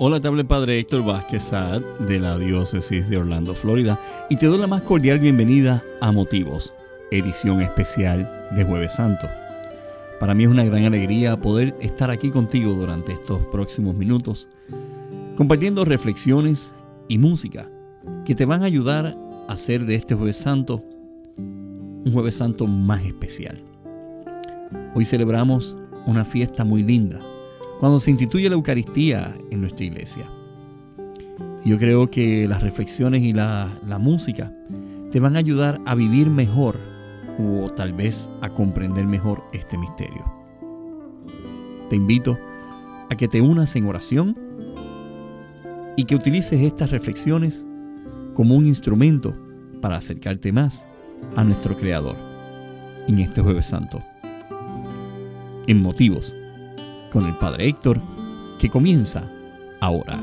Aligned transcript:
Hola, 0.00 0.20
te 0.20 0.28
habla 0.28 0.42
el 0.42 0.46
Padre 0.46 0.78
Héctor 0.78 1.04
Vázquez 1.04 1.42
Saad 1.42 1.82
de 1.98 2.20
la 2.20 2.38
Diócesis 2.38 3.08
de 3.08 3.16
Orlando, 3.16 3.52
Florida, 3.52 3.98
y 4.30 4.36
te 4.36 4.46
doy 4.46 4.58
la 4.58 4.68
más 4.68 4.82
cordial 4.82 5.18
bienvenida 5.18 5.82
a 6.00 6.12
Motivos, 6.12 6.72
edición 7.10 7.60
especial 7.60 8.48
de 8.54 8.62
Jueves 8.62 8.94
Santo. 8.94 9.26
Para 10.20 10.34
mí 10.34 10.44
es 10.44 10.50
una 10.50 10.62
gran 10.62 10.84
alegría 10.84 11.40
poder 11.40 11.74
estar 11.80 12.12
aquí 12.12 12.30
contigo 12.30 12.74
durante 12.74 13.12
estos 13.12 13.44
próximos 13.46 13.96
minutos, 13.96 14.46
compartiendo 15.36 15.84
reflexiones 15.84 16.72
y 17.08 17.18
música 17.18 17.68
que 18.24 18.36
te 18.36 18.44
van 18.44 18.62
a 18.62 18.66
ayudar 18.66 19.18
a 19.48 19.52
hacer 19.52 19.84
de 19.84 19.96
este 19.96 20.14
Jueves 20.14 20.36
Santo 20.36 20.84
un 21.36 22.12
Jueves 22.12 22.36
Santo 22.36 22.68
más 22.68 23.04
especial. 23.04 23.60
Hoy 24.94 25.04
celebramos 25.04 25.76
una 26.06 26.24
fiesta 26.24 26.64
muy 26.64 26.84
linda, 26.84 27.20
cuando 27.78 28.00
se 28.00 28.10
instituye 28.10 28.48
la 28.48 28.56
Eucaristía 28.56 29.36
en 29.50 29.60
nuestra 29.60 29.86
iglesia. 29.86 30.30
yo 31.64 31.78
creo 31.78 32.10
que 32.10 32.48
las 32.48 32.62
reflexiones 32.62 33.22
y 33.22 33.32
la, 33.32 33.80
música 34.00 34.52
te 35.10 35.20
van 35.20 35.36
a 35.36 35.40
ayudar 35.40 35.80
a 35.86 35.94
vivir 35.94 36.30
mejor 36.30 36.78
o 37.38 37.70
tal 37.70 37.92
vez 37.92 38.30
a 38.42 38.50
comprender 38.50 39.06
mejor 39.06 39.44
este 39.52 39.78
misterio. 39.78 40.24
Te 41.90 41.96
invito 41.96 42.38
a 43.10 43.16
que 43.16 43.28
te 43.28 43.40
unas 43.40 43.74
en 43.76 43.86
oración 43.86 44.36
y 45.96 46.04
que 46.04 46.16
utilices 46.16 46.60
estas 46.60 46.90
reflexiones 46.90 47.66
como 48.34 48.54
un 48.54 48.66
instrumento 48.66 49.36
para 49.80 49.96
acercarte 49.96 50.52
más 50.52 50.86
a 51.36 51.44
nuestro 51.44 51.76
Creador 51.76 52.16
en 53.08 53.18
este 53.18 53.40
jueves 53.40 53.66
santo. 53.66 54.02
En 55.66 55.80
motivos 55.80 56.36
con 57.10 57.26
el 57.26 57.36
Padre 57.36 57.68
Héctor, 57.68 58.00
que 58.58 58.68
comienza 58.68 59.30
ahora. 59.80 60.22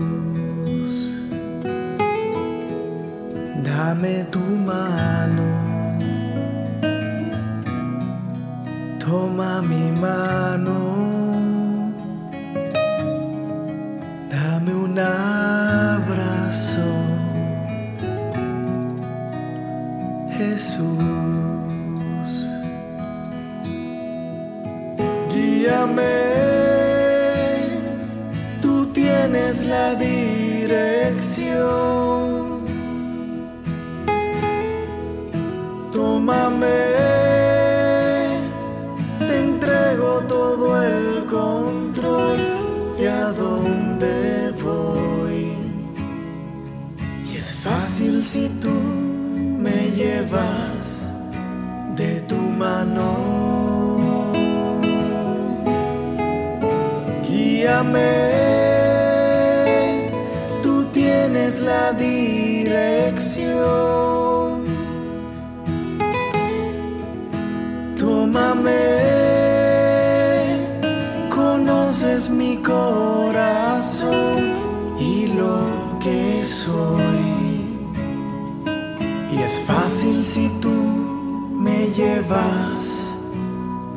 fácil 79.65 80.23
si 80.23 80.49
tú 80.61 80.69
me 80.69 81.87
llevas 81.87 83.09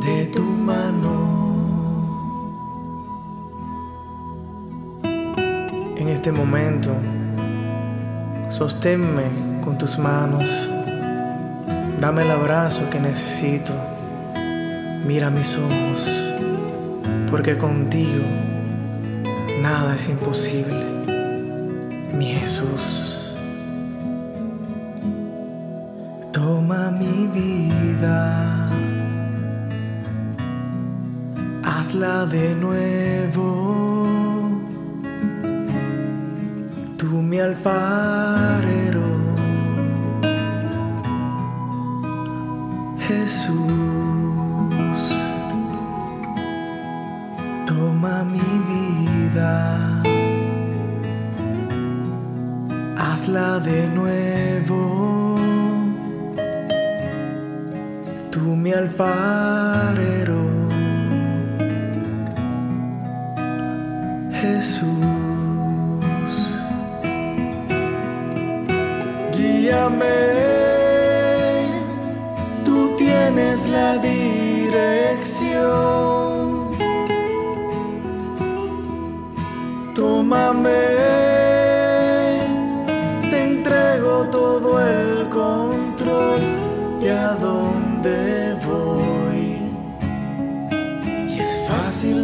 de 0.01 0.27
tu 0.27 0.43
mano. 0.43 1.35
En 5.97 6.09
este 6.09 6.31
momento, 6.33 6.91
sosténme 8.49 9.25
con 9.65 9.79
tus 9.79 9.99
manos, 9.99 10.45
dame 12.01 12.23
el 12.23 12.31
abrazo 12.31 12.89
que 12.91 13.01
necesito, 13.01 13.73
mira 15.07 15.31
mis 15.31 15.57
ojos, 15.57 16.11
porque 17.31 17.57
contigo 17.57 18.25
nada 19.63 19.97
es 19.97 20.09
imposible, 20.09 20.85
mi 22.13 22.27
Jesús. 22.27 23.14
Vida, 27.35 28.69
hazla 31.65 32.27
de 32.27 32.55
nuevo, 32.55 33.49
tú 36.97 37.07
mi 37.07 37.41
alfarero, 37.41 38.44
mi 58.95 59.01
alfarero, 59.01 59.34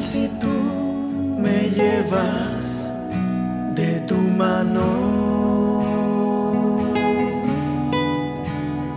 si 0.03 0.29
tú 0.41 0.49
me 1.38 1.71
llevas 1.71 2.87
de 3.75 4.00
tu 4.00 4.17
mano. 4.17 4.87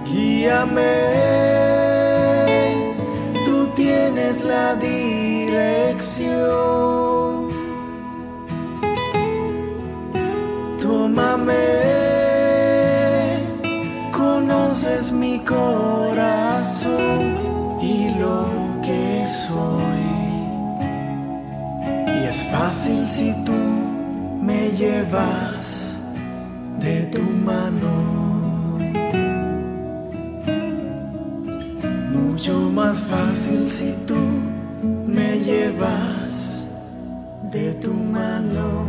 Guíame, 0.06 0.96
tú 3.46 3.68
tienes 3.76 4.44
la 4.44 4.76
dirección. 4.76 6.04
Llevas 24.84 25.98
de 26.80 27.04
tu 27.14 27.22
mano. 27.22 27.94
Mucho 32.12 32.54
más 32.70 32.96
fácil 33.12 33.70
si 33.70 33.94
tú 34.08 34.22
me 35.08 35.40
llevas 35.40 36.66
de 37.52 37.74
tu 37.76 37.94
mano. 37.94 38.83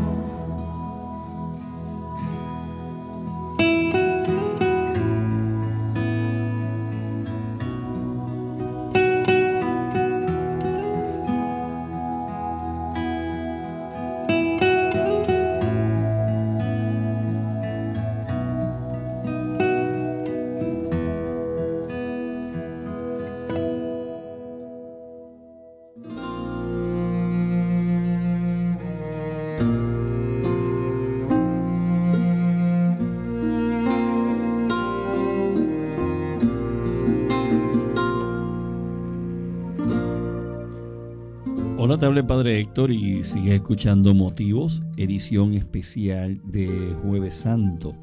El 42.05 42.27
Padre 42.27 42.61
Héctor 42.61 42.91
y 42.91 43.25
sigues 43.25 43.55
escuchando 43.55 44.13
Motivos, 44.13 44.83
edición 44.99 45.55
especial 45.55 46.39
de 46.45 46.69
Jueves 47.03 47.35
Santo. 47.35 47.97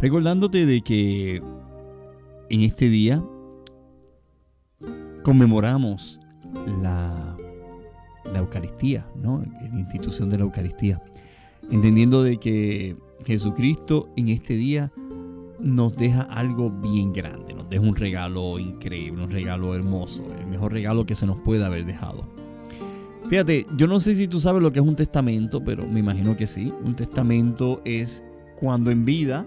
Recordándote 0.00 0.66
de 0.66 0.80
que 0.80 1.40
en 2.50 2.60
este 2.62 2.88
día 2.88 3.22
conmemoramos 5.22 6.18
la, 6.82 7.36
la 8.32 8.38
Eucaristía, 8.40 9.06
¿no? 9.14 9.44
la 9.72 9.78
institución 9.78 10.28
de 10.28 10.38
la 10.38 10.44
Eucaristía, 10.44 11.00
entendiendo 11.70 12.24
de 12.24 12.38
que 12.38 12.96
Jesucristo 13.26 14.12
en 14.16 14.28
este 14.28 14.54
día 14.54 14.92
nos 15.60 15.94
deja 15.96 16.22
algo 16.22 16.68
bien 16.68 17.12
grande, 17.12 17.54
nos 17.54 17.70
deja 17.70 17.82
un 17.82 17.94
regalo 17.94 18.58
increíble, 18.58 19.22
un 19.22 19.30
regalo 19.30 19.76
hermoso, 19.76 20.24
el 20.36 20.48
mejor 20.48 20.72
regalo 20.72 21.06
que 21.06 21.14
se 21.14 21.26
nos 21.26 21.38
puede 21.38 21.64
haber 21.64 21.84
dejado. 21.84 22.39
Fíjate, 23.30 23.64
yo 23.76 23.86
no 23.86 24.00
sé 24.00 24.16
si 24.16 24.26
tú 24.26 24.40
sabes 24.40 24.60
lo 24.60 24.72
que 24.72 24.80
es 24.80 24.84
un 24.84 24.96
testamento, 24.96 25.62
pero 25.62 25.86
me 25.86 26.00
imagino 26.00 26.36
que 26.36 26.48
sí. 26.48 26.72
Un 26.82 26.96
testamento 26.96 27.80
es 27.84 28.24
cuando 28.58 28.90
en 28.90 29.04
vida 29.04 29.46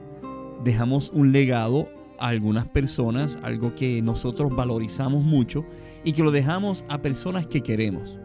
dejamos 0.64 1.12
un 1.14 1.34
legado 1.34 1.90
a 2.18 2.30
algunas 2.30 2.66
personas, 2.66 3.38
algo 3.44 3.76
que 3.76 4.02
nosotros 4.02 4.56
valorizamos 4.56 5.26
mucho 5.26 5.66
y 6.06 6.14
que 6.14 6.24
lo 6.24 6.32
dejamos 6.32 6.86
a 6.88 7.02
personas 7.02 7.46
que 7.46 7.60
queremos. 7.60 8.18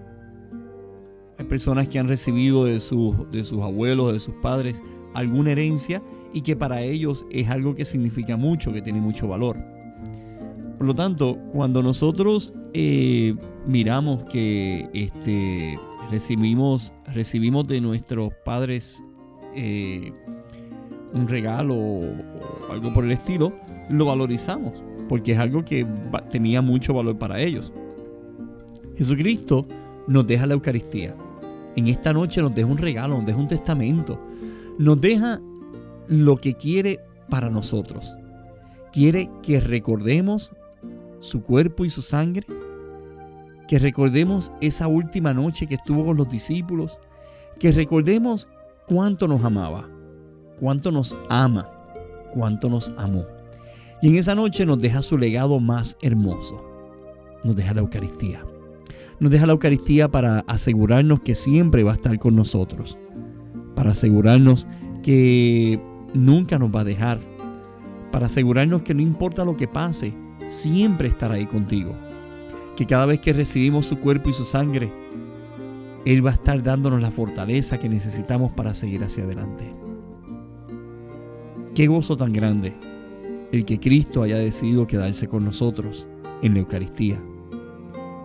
Hay 1.39 1.47
personas 1.47 1.89
que 1.89 1.99
han 1.99 2.07
recibido 2.07 2.65
de 2.65 2.79
sus, 2.79 3.29
de 3.33 3.43
sus 3.43 3.61
abuelos, 3.61 4.13
de 4.13 4.21
sus 4.21 4.35
padres, 4.37 4.85
alguna 5.13 5.51
herencia 5.51 6.01
y 6.33 6.43
que 6.43 6.55
para 6.55 6.83
ellos 6.83 7.27
es 7.33 7.51
algo 7.51 7.75
que 7.75 7.85
significa 7.85 8.37
mucho, 8.37 8.73
que 8.73 8.81
tiene 8.81 9.01
mucho 9.01 9.27
valor. 9.27 9.59
Por 10.79 10.87
lo 10.87 10.95
tanto, 10.95 11.37
cuando 11.53 11.83
nosotros 11.83 12.55
eh, 12.75 13.35
miramos 13.67 14.25
que 14.25 14.89
este, 14.93 15.79
recibimos, 16.11 16.93
recibimos 17.13 17.67
de 17.67 17.81
nuestros 17.81 18.33
padres 18.45 19.03
eh, 19.55 20.13
un 21.13 21.29
regalo 21.29 21.75
o 21.75 22.13
algo 22.71 22.93
por 22.93 23.05
el 23.05 23.13
estilo, 23.13 23.53
lo 23.89 24.05
valorizamos, 24.05 24.75
porque 25.09 25.33
es 25.33 25.39
algo 25.39 25.65
que 25.65 25.87
tenía 26.31 26.63
mucho 26.63 26.95
valor 26.95 27.19
para 27.19 27.41
ellos. 27.41 27.73
Jesucristo 28.97 29.67
nos 30.07 30.27
deja 30.27 30.47
la 30.47 30.55
Eucaristía. 30.55 31.15
En 31.77 31.87
esta 31.87 32.13
noche 32.13 32.43
nos 32.43 32.55
deja 32.55 32.67
un 32.67 32.79
regalo, 32.79 33.17
nos 33.17 33.27
deja 33.27 33.39
un 33.39 33.49
testamento, 33.49 34.21
nos 34.79 35.01
deja 35.01 35.41
lo 36.09 36.37
que 36.37 36.55
quiere 36.55 37.01
para 37.29 37.51
nosotros. 37.51 38.15
Quiere 38.93 39.31
que 39.43 39.61
recordemos 39.61 40.53
su 41.21 41.43
cuerpo 41.43 41.85
y 41.85 41.91
su 41.91 42.03
sangre 42.03 42.47
que 43.69 43.79
recordemos 43.79 44.51
esa 44.63 44.89
última 44.89 45.35
noche 45.35 45.67
que 45.67 45.75
estuvo 45.75 46.07
con 46.07 46.17
los 46.17 46.29
discípulos, 46.29 46.99
que 47.61 47.71
recordemos 47.71 48.49
cuánto 48.89 49.29
nos 49.29 49.45
amaba, 49.45 49.89
cuánto 50.59 50.91
nos 50.91 51.15
ama, 51.29 51.71
cuánto 52.33 52.71
nos 52.71 52.93
amó. 52.97 53.27
Y 54.01 54.09
en 54.09 54.17
esa 54.17 54.35
noche 54.35 54.65
nos 54.65 54.81
deja 54.81 55.03
su 55.03 55.19
legado 55.19 55.61
más 55.61 55.99
hermoso, 56.01 56.65
nos 57.45 57.55
deja 57.55 57.75
la 57.75 57.83
Eucaristía. 57.83 58.43
Nos 59.21 59.31
deja 59.31 59.47
la 59.47 59.53
Eucaristía 59.53 60.09
para 60.09 60.41
asegurarnos 60.47 61.21
que 61.21 61.35
siempre 61.35 61.83
va 61.83 61.91
a 61.91 61.97
estar 61.97 62.19
con 62.19 62.37
nosotros, 62.37 62.97
para 63.75 63.91
asegurarnos 63.91 64.67
que 65.03 65.79
nunca 66.15 66.59
nos 66.59 66.75
va 66.75 66.81
a 66.81 66.85
dejar, 66.85 67.19
para 68.13 68.27
asegurarnos 68.27 68.83
que 68.83 68.95
no 68.95 69.03
importa 69.03 69.45
lo 69.45 69.57
que 69.57 69.69
pase, 69.69 70.15
siempre 70.47 71.09
estará 71.09 71.35
ahí 71.35 71.47
contigo 71.47 71.95
que 72.79 72.87
cada 72.87 73.07
vez 73.07 73.19
que 73.19 73.33
recibimos 73.33 73.87
su 73.87 73.99
cuerpo 73.99 74.29
y 74.29 74.33
su 74.33 74.45
sangre, 74.45 74.93
Él 76.05 76.25
va 76.25 76.31
a 76.31 76.35
estar 76.35 76.63
dándonos 76.63 77.03
la 77.03 77.11
fortaleza 77.11 77.81
que 77.81 77.89
necesitamos 77.89 78.53
para 78.53 78.73
seguir 78.73 79.03
hacia 79.03 79.25
adelante. 79.25 79.75
Qué 81.75 81.89
gozo 81.89 82.17
tan 82.17 82.33
grande 82.33 82.77
el 83.51 83.65
que 83.65 83.81
Cristo 83.81 84.23
haya 84.23 84.37
decidido 84.37 84.87
quedarse 84.87 85.27
con 85.27 85.45
nosotros 85.45 86.07
en 86.41 86.55
la 86.55 86.61
Eucaristía. 86.61 87.21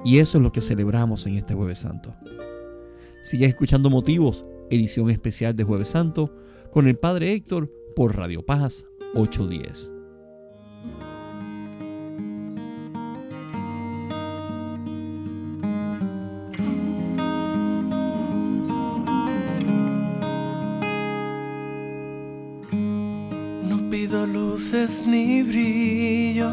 Y 0.06 0.20
eso 0.20 0.38
es 0.38 0.44
lo 0.44 0.52
que 0.52 0.62
celebramos 0.62 1.26
en 1.26 1.38
este 1.38 1.56
jueves 1.56 1.80
santo. 1.80 2.14
Sigue 3.24 3.48
escuchando 3.48 3.90
Motivos, 3.90 4.46
edición 4.70 5.10
especial 5.10 5.56
de 5.56 5.64
jueves 5.64 5.90
santo, 5.90 6.32
con 6.70 6.86
el 6.88 6.96
Padre 6.96 7.32
Héctor 7.32 7.72
por 7.96 8.16
Radio 8.16 8.46
Paz 8.46 8.86
810. 9.16 10.03
Ni 25.06 25.44
brillo, 25.44 26.50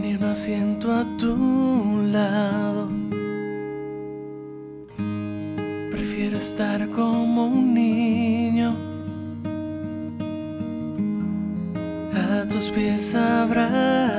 ni 0.00 0.14
un 0.14 0.22
asiento 0.22 0.92
a 0.92 1.04
tu 1.18 1.36
lado. 2.12 2.88
Prefiero 5.90 6.38
estar 6.38 6.88
como 6.90 7.48
un 7.48 7.74
niño, 7.74 8.76
a 12.14 12.46
tus 12.46 12.68
pies 12.68 13.16
abrazado. 13.16 14.10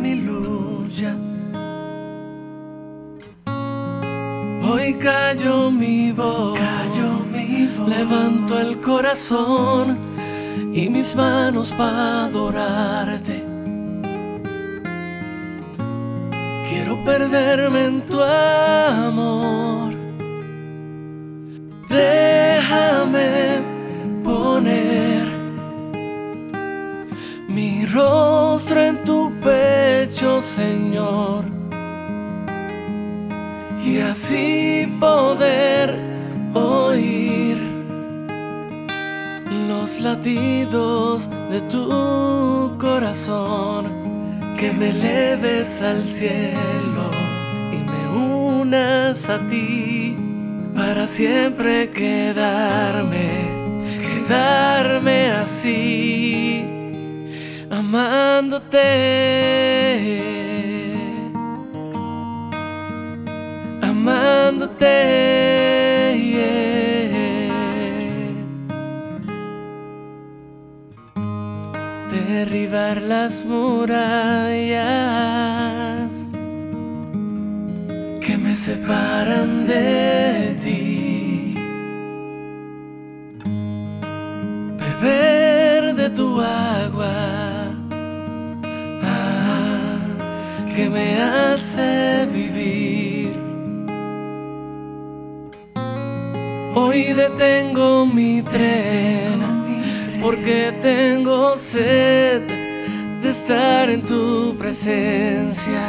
Mi 0.00 0.14
lucha. 0.16 1.14
Hoy 4.64 4.94
callo 4.94 5.70
mi 5.70 6.12
voz, 6.12 6.58
callo 6.58 7.24
mi 7.32 7.66
voz, 7.66 7.88
levanto 7.88 8.58
el 8.58 8.78
corazón 8.80 9.98
y 10.72 10.88
mis 10.88 11.14
manos 11.14 11.72
para 11.72 12.24
adorarte 12.24 13.52
perderme 17.04 17.84
en 17.86 18.06
tu 18.06 18.20
amor. 18.20 19.92
Déjame 21.88 22.31
rostro 27.92 28.80
en 28.80 29.04
tu 29.04 29.32
pecho, 29.40 30.40
Señor. 30.40 31.52
y 33.84 33.98
así 33.98 34.96
poder 35.00 35.94
oír 36.54 37.58
los 39.68 40.00
latidos 40.00 41.28
de 41.50 41.60
tu 41.62 42.76
corazón, 42.78 43.84
que 44.56 44.72
me 44.72 44.92
leves 44.92 45.82
al 45.82 46.02
cielo 46.02 47.10
y 47.72 47.78
me 47.90 48.02
unas 48.18 49.28
a 49.28 49.38
ti 49.46 50.16
para 50.74 51.06
siempre 51.06 51.90
quedarme, 51.90 53.48
quedarme 54.00 55.32
así, 55.32 56.64
amándote. 57.72 58.88
amándote. 63.82 65.22
Derribar 72.10 73.00
las 73.02 73.44
murallas 73.44 74.82
que 78.20 78.36
me 78.36 78.52
separan 78.52 79.64
de 79.66 80.56
ti. 80.62 81.54
Beber 84.76 85.94
de 85.94 86.10
tu 86.10 86.40
agua 86.40 87.51
que 90.74 90.88
me 90.88 91.20
hace 91.20 92.26
vivir. 92.32 93.32
Hoy 96.74 97.12
detengo 97.12 98.06
mi 98.06 98.42
tren 98.42 99.40
porque 100.22 100.72
tengo 100.80 101.56
sed 101.56 102.42
de 103.20 103.28
estar 103.28 103.90
en 103.90 104.02
tu 104.02 104.56
presencia 104.56 105.84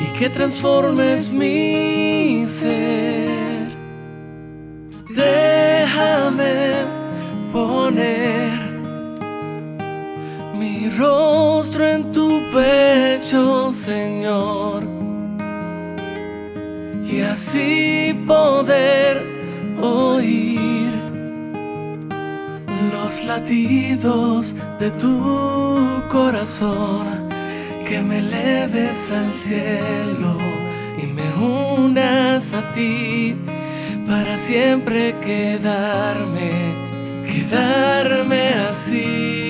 y 0.00 0.18
que 0.18 0.30
transformes 0.30 1.34
mi 1.34 2.40
ser. 2.40 3.68
Déjame 5.10 6.84
poner 7.52 8.47
rostro 10.98 11.86
en 11.86 12.12
tu 12.12 12.42
pecho, 12.52 13.72
Señor 13.72 14.98
y 17.10 17.22
así 17.22 18.14
poder 18.26 19.22
oír 19.80 20.90
los 22.92 23.24
latidos 23.24 24.54
de 24.78 24.90
tu 24.92 25.22
corazón, 26.08 27.28
que 27.86 28.02
me 28.02 28.20
leves 28.20 29.10
al 29.10 29.32
cielo 29.32 30.36
y 31.02 31.06
me 31.06 31.44
unas 31.44 32.52
a 32.52 32.62
ti 32.72 33.36
para 34.06 34.36
siempre 34.36 35.14
quedarme, 35.20 36.50
quedarme 37.24 38.50
así. 38.68 39.47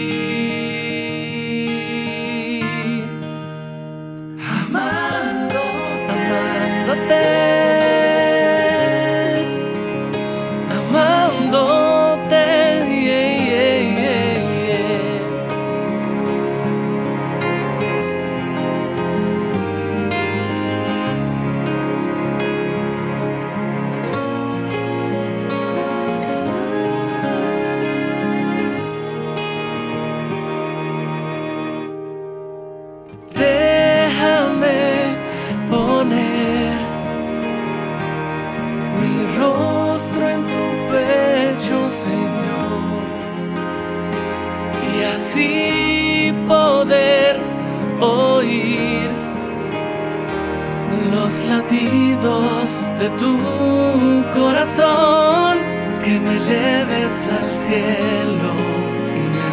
Así 45.18 46.32
poder 46.46 47.40
oír 48.00 49.10
los 51.12 51.44
latidos 51.46 52.84
de 53.00 53.08
tu 53.20 53.34
corazón, 54.32 55.58
que 56.04 56.20
me 56.20 56.38
leves 56.38 57.28
al 57.40 57.50
cielo 57.50 58.50
y 59.20 59.24
me 59.34 59.46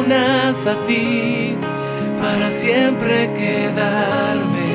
unas 0.00 0.66
a 0.66 0.74
ti 0.84 1.56
para 2.20 2.50
siempre 2.50 3.32
quedarme, 3.34 4.70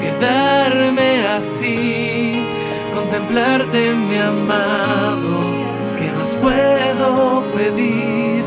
quedarme 0.00 1.28
así 1.28 2.44
contemplarte, 2.92 3.94
mi 4.08 4.18
amado. 4.18 5.32
¿Qué 5.96 6.10
más 6.18 6.34
puedo 6.34 7.44
pedir? 7.54 8.39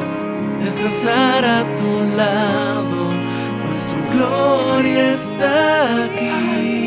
Descansar 0.63 1.43
a 1.43 1.75
tu 1.75 2.15
lado, 2.15 3.09
pues 3.65 3.89
tu 3.89 4.17
gloria 4.17 5.11
está 5.11 6.05
aquí. 6.05 6.82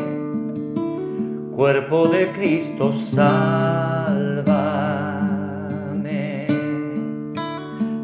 Cuerpo 1.53 2.07
de 2.07 2.31
Cristo, 2.31 2.93
sálvame. 2.93 4.47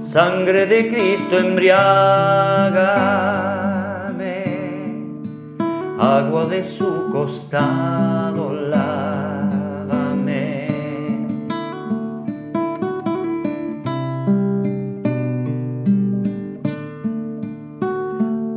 Sangre 0.02 0.66
de 0.66 0.90
Cristo, 0.90 1.38
embriágame. 1.38 1.78
Agua 5.98 6.46
de 6.48 6.62
su 6.62 7.10
costado, 7.14 8.52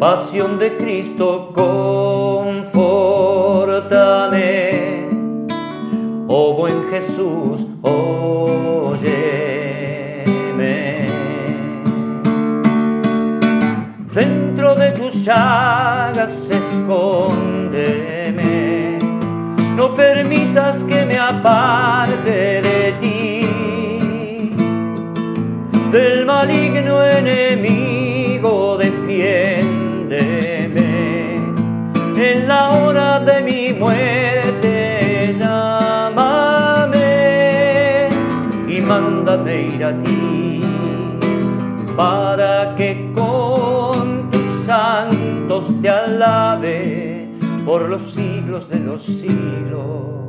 Pasión 0.00 0.58
de 0.58 0.78
Cristo, 0.78 1.52
confortame. 1.54 2.70
Oh 6.26 6.54
buen 6.54 6.88
Jesús, 6.90 7.66
óyeme. 7.82 8.96
Dentro 14.14 14.74
de 14.74 14.92
tus 14.92 15.22
llagas 15.22 16.50
escóndeme. 16.50 18.20
No 19.76 19.94
permitas 19.94 20.82
que 20.82 21.04
me 21.04 21.18
aparte 21.18 22.62
de 22.62 22.94
ti, 23.02 23.46
del 25.92 26.24
maligno 26.24 27.04
enemigo 27.04 27.79
ir 39.60 39.84
a 39.84 39.92
ti 40.02 40.60
para 41.96 42.74
que 42.76 43.12
con 43.14 44.30
tus 44.30 44.64
santos 44.64 45.68
te 45.82 45.88
alabe 45.88 47.28
por 47.64 47.88
los 47.88 48.02
siglos 48.02 48.68
de 48.68 48.78
los 48.80 49.02
siglos. 49.02 50.20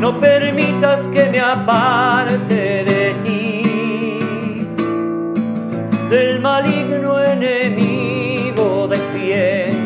no 0.00 0.18
permitas 0.18 1.06
que 1.08 1.26
me 1.26 1.38
aparte 1.40 2.69
del 6.10 6.40
maligno 6.40 7.22
enemigo 7.22 8.88
defiéndeme, 8.88 9.76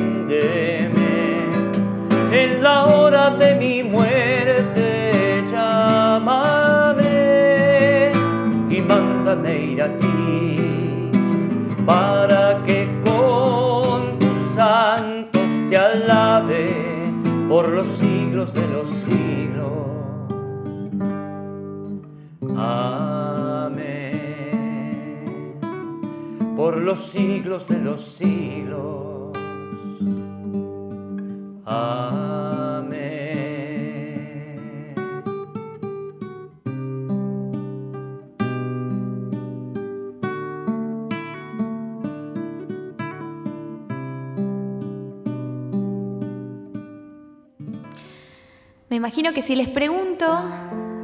en 2.33 2.62
la 2.62 2.87
hora 2.87 3.28
de 3.31 3.54
mi 3.57 3.83
muerte 3.83 5.45
llámame 5.52 7.02
y 8.71 8.81
mándame 8.81 9.64
ir 9.73 9.83
a 9.83 9.99
ti 9.99 11.11
para 11.85 12.62
que 12.64 12.88
con 13.04 14.19
tu 14.19 14.35
sangre 14.57 15.28
te 15.69 15.76
alabe 15.76 16.66
por 17.50 17.69
los 17.69 17.87
siglos 17.87 18.54
de 18.54 18.66
los 18.69 18.88
siglos. 18.88 19.73
Amén. 22.57 23.04
Por 26.75 26.83
los 26.83 27.04
siglos 27.04 27.69
de 27.69 27.78
los 27.78 28.04
siglos. 28.04 29.33
Me 48.90 48.97
imagino 48.97 49.33
que 49.33 49.43
si 49.43 49.54
les 49.54 49.69
pregunto 49.69 50.26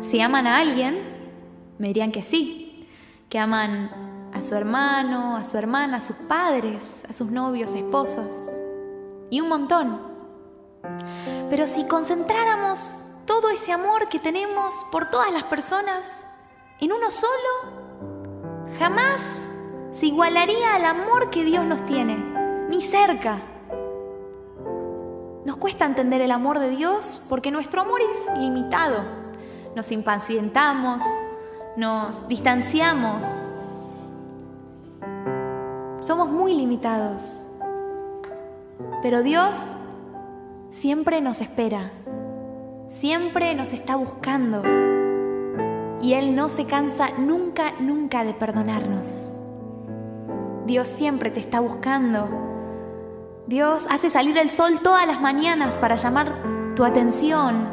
si 0.00 0.20
aman 0.20 0.48
a 0.48 0.58
alguien, 0.58 0.96
me 1.78 1.86
dirían 1.86 2.10
que 2.10 2.22
sí, 2.22 2.88
que 3.28 3.38
aman 3.38 4.09
a 4.40 4.42
su 4.42 4.54
hermano, 4.54 5.36
a 5.36 5.44
su 5.44 5.58
hermana, 5.58 5.98
a 5.98 6.00
sus 6.00 6.16
padres, 6.16 7.04
a 7.06 7.12
sus 7.12 7.30
novios, 7.30 7.74
esposos, 7.74 8.32
y 9.28 9.38
un 9.42 9.50
montón. 9.50 10.00
Pero 11.50 11.66
si 11.66 11.86
concentráramos 11.86 13.00
todo 13.26 13.50
ese 13.50 13.70
amor 13.72 14.08
que 14.08 14.18
tenemos 14.18 14.86
por 14.90 15.10
todas 15.10 15.30
las 15.30 15.42
personas 15.44 16.06
en 16.80 16.90
uno 16.90 17.10
solo, 17.10 18.78
jamás 18.78 19.46
se 19.92 20.06
igualaría 20.06 20.74
al 20.74 20.86
amor 20.86 21.28
que 21.28 21.44
Dios 21.44 21.66
nos 21.66 21.84
tiene, 21.84 22.16
ni 22.70 22.80
cerca. 22.80 23.42
Nos 25.44 25.58
cuesta 25.58 25.84
entender 25.84 26.22
el 26.22 26.30
amor 26.30 26.60
de 26.60 26.70
Dios 26.70 27.26
porque 27.28 27.50
nuestro 27.50 27.82
amor 27.82 28.00
es 28.00 28.38
limitado. 28.38 29.04
Nos 29.76 29.92
impacientamos, 29.92 31.04
nos 31.76 32.26
distanciamos. 32.26 33.49
Somos 36.00 36.30
muy 36.30 36.54
limitados. 36.54 37.46
Pero 39.02 39.22
Dios 39.22 39.76
siempre 40.70 41.20
nos 41.20 41.40
espera, 41.40 41.92
siempre 42.88 43.54
nos 43.54 43.72
está 43.72 43.96
buscando. 43.96 44.62
Y 46.02 46.14
Él 46.14 46.34
no 46.34 46.48
se 46.48 46.66
cansa 46.66 47.10
nunca, 47.18 47.72
nunca 47.78 48.24
de 48.24 48.34
perdonarnos. 48.34 49.36
Dios 50.66 50.88
siempre 50.88 51.30
te 51.30 51.40
está 51.40 51.60
buscando 51.60 52.50
Dios 53.50 53.84
hace 53.90 54.10
salir 54.10 54.38
el 54.38 54.48
sol 54.48 54.78
todas 54.80 55.08
las 55.08 55.20
mañanas 55.20 55.76
para 55.80 55.96
llamar 55.96 56.36
tu 56.76 56.84
atención. 56.84 57.68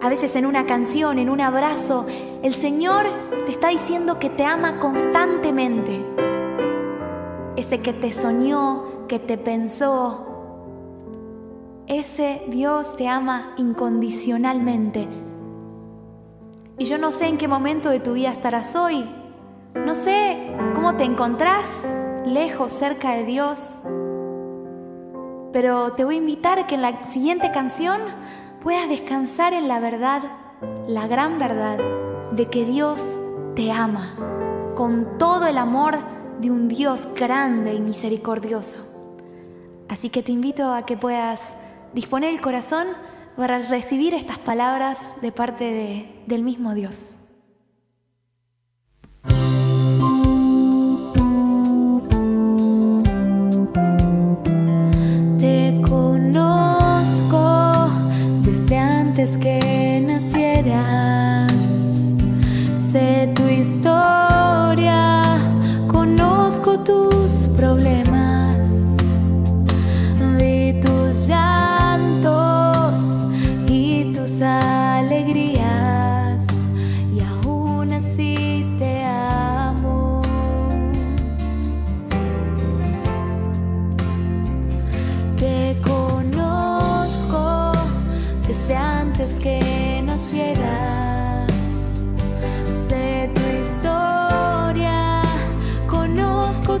A 0.00 0.08
veces 0.08 0.36
en 0.36 0.46
una 0.46 0.66
canción, 0.66 1.18
en 1.18 1.30
un 1.30 1.40
abrazo, 1.40 2.06
el 2.44 2.54
Señor 2.54 3.06
te 3.44 3.50
está 3.50 3.70
diciendo 3.70 4.20
que 4.20 4.30
te 4.30 4.44
ama 4.44 4.78
constantemente. 4.78 6.06
Ese 7.56 7.80
que 7.80 7.92
te 7.92 8.12
soñó, 8.12 9.06
que 9.08 9.18
te 9.18 9.38
pensó, 9.38 10.26
ese 11.86 12.42
Dios 12.48 12.96
te 12.96 13.08
ama 13.08 13.54
incondicionalmente. 13.56 15.08
Y 16.78 16.84
yo 16.86 16.98
no 16.98 17.12
sé 17.12 17.28
en 17.28 17.38
qué 17.38 17.46
momento 17.46 17.90
de 17.90 18.00
tu 18.00 18.14
vida 18.14 18.30
estarás 18.30 18.74
hoy. 18.74 19.08
No 19.74 19.94
sé 19.94 20.56
cómo 20.74 20.96
te 20.96 21.04
encontrás 21.04 21.86
lejos, 22.26 22.72
cerca 22.72 23.12
de 23.12 23.24
Dios 23.24 23.80
pero 25.54 25.92
te 25.92 26.04
voy 26.04 26.16
a 26.16 26.18
invitar 26.18 26.58
a 26.58 26.66
que 26.66 26.74
en 26.74 26.82
la 26.82 27.04
siguiente 27.04 27.52
canción 27.52 28.00
puedas 28.60 28.88
descansar 28.88 29.52
en 29.52 29.68
la 29.68 29.78
verdad, 29.78 30.20
la 30.88 31.06
gran 31.06 31.38
verdad 31.38 31.78
de 32.32 32.50
que 32.50 32.64
Dios 32.64 33.00
te 33.54 33.70
ama 33.70 34.16
con 34.74 35.16
todo 35.16 35.46
el 35.46 35.56
amor 35.56 36.00
de 36.40 36.50
un 36.50 36.68
Dios 36.68 37.08
grande 37.14 37.74
y 37.74 37.80
misericordioso. 37.80 38.80
Así 39.88 40.10
que 40.10 40.22
te 40.22 40.32
invito 40.32 40.72
a 40.72 40.86
que 40.86 40.96
puedas 40.96 41.56
disponer 41.92 42.30
el 42.30 42.40
corazón 42.40 42.86
para 43.36 43.58
recibir 43.58 44.14
estas 44.14 44.38
palabras 44.38 44.98
de 45.20 45.32
parte 45.32 46.22
del 46.26 46.42
mismo 46.42 46.74
Dios. 46.74 47.14
que 59.40 59.73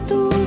conozco 0.06 0.43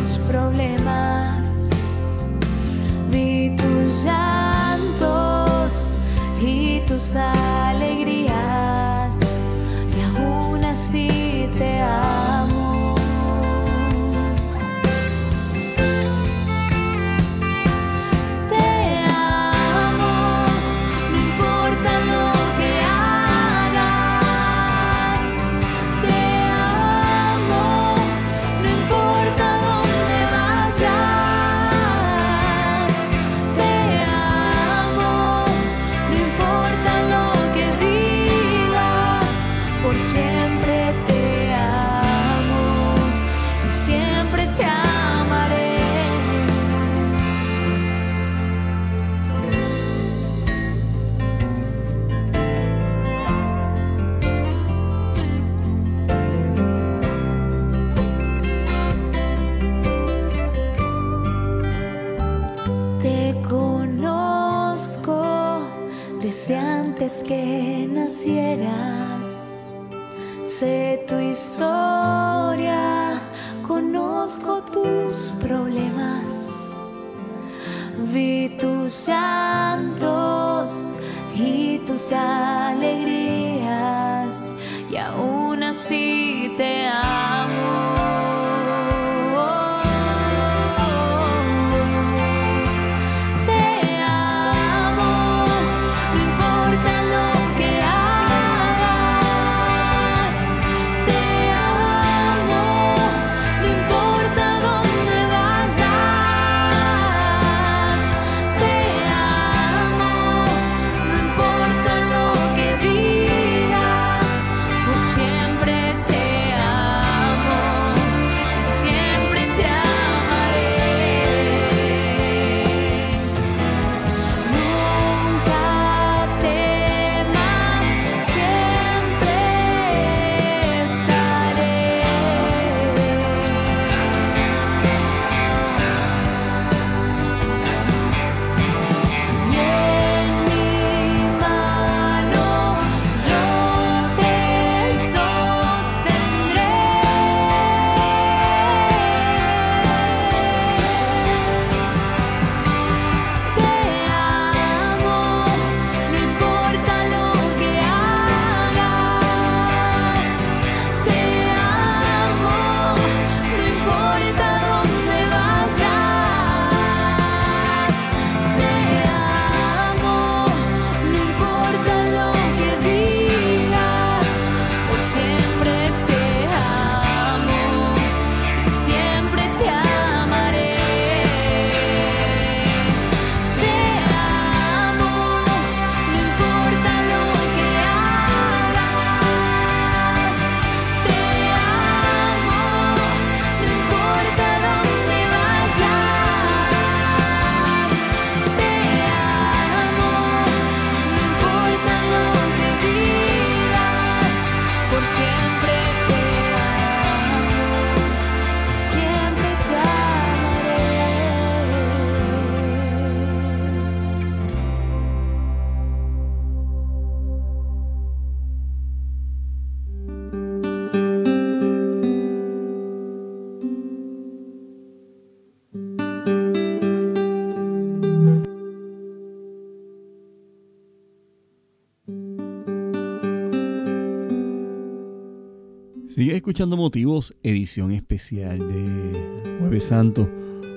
escuchando 236.38 236.78
Motivos, 236.78 237.36
edición 237.42 237.92
especial 237.92 238.60
de 238.60 239.58
Jueves 239.60 239.86
Santo. 239.86 240.30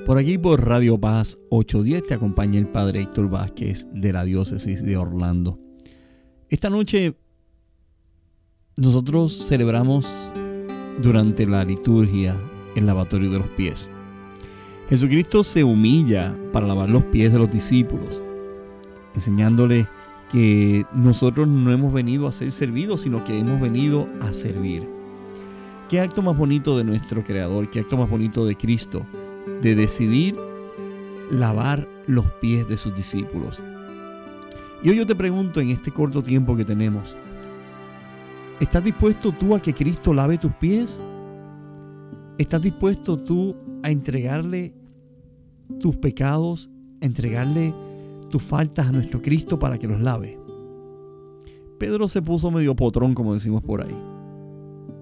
Por 0.06 0.16
aquí 0.16 0.38
por 0.38 0.66
Radio 0.66 0.98
Paz 0.98 1.36
810 1.50 2.06
te 2.06 2.14
acompaña 2.14 2.58
el 2.58 2.66
Padre 2.66 3.02
Héctor 3.02 3.28
Vázquez 3.28 3.86
de 3.92 4.12
la 4.12 4.24
Diócesis 4.24 4.82
de 4.82 4.96
Orlando. 4.96 5.58
Esta 6.48 6.70
noche 6.70 7.14
nosotros 8.76 9.46
celebramos 9.46 10.08
durante 11.02 11.46
la 11.46 11.62
liturgia 11.62 12.40
el 12.74 12.86
lavatorio 12.86 13.30
de 13.30 13.38
los 13.40 13.48
pies. 13.48 13.90
Jesucristo 14.88 15.44
se 15.44 15.62
humilla 15.62 16.34
para 16.54 16.66
lavar 16.66 16.88
los 16.88 17.04
pies 17.04 17.32
de 17.32 17.38
los 17.38 17.50
discípulos, 17.50 18.22
enseñándole 19.14 19.86
que 20.30 20.86
nosotros 20.94 21.46
no 21.46 21.70
hemos 21.70 21.92
venido 21.92 22.26
a 22.26 22.32
ser 22.32 22.50
servidos, 22.50 23.02
sino 23.02 23.22
que 23.24 23.38
hemos 23.38 23.60
venido 23.60 24.08
a 24.22 24.32
servir. 24.32 24.99
¿Qué 25.90 25.98
acto 25.98 26.22
más 26.22 26.38
bonito 26.38 26.78
de 26.78 26.84
nuestro 26.84 27.24
Creador? 27.24 27.68
¿Qué 27.68 27.80
acto 27.80 27.96
más 27.96 28.08
bonito 28.08 28.46
de 28.46 28.56
Cristo? 28.56 29.04
De 29.60 29.74
decidir 29.74 30.36
lavar 31.32 31.88
los 32.06 32.30
pies 32.34 32.68
de 32.68 32.76
sus 32.76 32.94
discípulos. 32.94 33.60
Y 34.84 34.90
hoy 34.90 34.98
yo 34.98 35.04
te 35.04 35.16
pregunto 35.16 35.60
en 35.60 35.70
este 35.70 35.90
corto 35.90 36.22
tiempo 36.22 36.54
que 36.54 36.64
tenemos, 36.64 37.16
¿estás 38.60 38.84
dispuesto 38.84 39.32
tú 39.32 39.52
a 39.52 39.60
que 39.60 39.74
Cristo 39.74 40.14
lave 40.14 40.38
tus 40.38 40.52
pies? 40.52 41.02
¿Estás 42.38 42.62
dispuesto 42.62 43.18
tú 43.18 43.56
a 43.82 43.90
entregarle 43.90 44.72
tus 45.80 45.96
pecados, 45.96 46.70
a 47.02 47.06
entregarle 47.06 47.74
tus 48.30 48.44
faltas 48.44 48.86
a 48.86 48.92
nuestro 48.92 49.20
Cristo 49.20 49.58
para 49.58 49.76
que 49.76 49.88
los 49.88 50.00
lave? 50.00 50.38
Pedro 51.80 52.08
se 52.08 52.22
puso 52.22 52.52
medio 52.52 52.76
potrón, 52.76 53.12
como 53.12 53.34
decimos 53.34 53.60
por 53.60 53.82
ahí. 53.82 54.09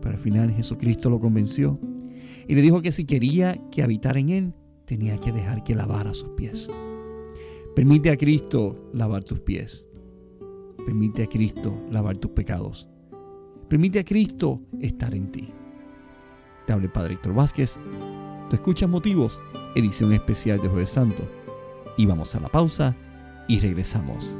Al 0.08 0.18
final 0.18 0.50
Jesucristo 0.50 1.10
lo 1.10 1.20
convenció 1.20 1.78
y 2.46 2.54
le 2.54 2.62
dijo 2.62 2.82
que 2.82 2.92
si 2.92 3.04
quería 3.04 3.56
que 3.70 3.82
habitara 3.82 4.18
en 4.18 4.28
él, 4.30 4.54
tenía 4.84 5.18
que 5.18 5.32
dejar 5.32 5.64
que 5.64 5.74
lavara 5.74 6.14
sus 6.14 6.30
pies. 6.30 6.70
Permite 7.76 8.10
a 8.10 8.16
Cristo 8.16 8.90
lavar 8.92 9.22
tus 9.22 9.40
pies. 9.40 9.86
Permite 10.84 11.24
a 11.24 11.26
Cristo 11.26 11.80
lavar 11.90 12.16
tus 12.16 12.30
pecados. 12.30 12.88
Permite 13.68 13.98
a 13.98 14.04
Cristo 14.04 14.62
estar 14.80 15.14
en 15.14 15.30
ti. 15.30 15.52
Te 16.66 16.72
habla 16.72 16.86
el 16.86 16.92
Padre 16.92 17.14
Héctor 17.14 17.34
Vázquez. 17.34 17.78
Tú 18.48 18.56
escuchas 18.56 18.88
Motivos, 18.88 19.40
edición 19.74 20.12
especial 20.12 20.60
de 20.60 20.68
Jueves 20.68 20.90
Santo. 20.90 21.28
Y 21.98 22.06
vamos 22.06 22.34
a 22.34 22.40
la 22.40 22.48
pausa 22.48 22.96
y 23.46 23.60
regresamos. 23.60 24.38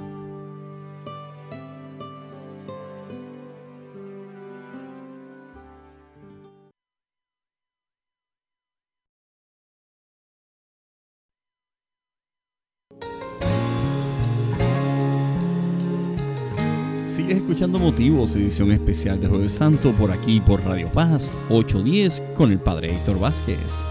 Escuchando 17.59 17.81
Motivos, 17.81 18.37
edición 18.37 18.71
especial 18.71 19.19
de 19.19 19.27
Jueves 19.27 19.55
Santo 19.55 19.93
por 19.93 20.13
aquí 20.13 20.41
por 20.41 20.65
Radio 20.65 20.93
Paz 20.93 21.33
810 21.49 22.23
con 22.37 22.53
el 22.53 22.61
Padre 22.61 22.95
Héctor 22.95 23.19
Vázquez. 23.19 23.91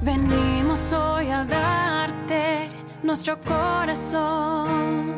Venimos 0.00 0.94
hoy 0.94 1.28
a 1.28 1.44
darte 1.44 2.68
nuestro 3.02 3.38
corazón. 3.38 5.12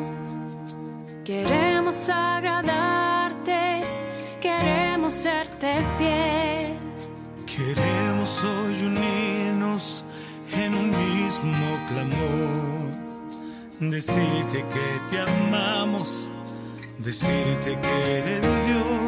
Queremos 1.23 2.09
agradarte, 2.09 3.83
queremos 4.41 5.13
serte 5.13 5.73
fiel. 5.97 6.73
Queremos 7.45 8.43
hoy 8.43 8.87
unirnos 8.87 10.03
en 10.53 10.73
un 10.73 10.89
mismo 10.89 11.77
decirte 13.79 14.63
que 14.73 14.99
te 15.09 15.19
amamos, 15.19 16.31
decirte 17.07 17.79
que 17.79 18.17
eres 18.17 18.67
Dios 18.67 19.06